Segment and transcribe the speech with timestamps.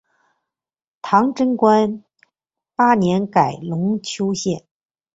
[1.03, 2.03] 唐贞观
[2.75, 4.65] 八年改龙丘县。